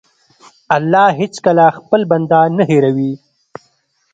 الله 0.75 1.07
هېڅکله 1.19 1.65
خپل 1.77 2.01
بنده 2.11 2.39
نه 2.57 2.63
هېروي. 2.71 3.11